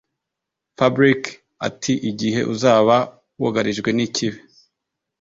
Fabric 0.77 1.21
atiigihe 1.67 2.41
uzaba 2.53 2.95
wugarijwe 3.39 3.89
nikibi 3.93 4.39